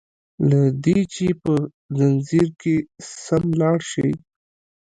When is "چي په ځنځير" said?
1.13-2.47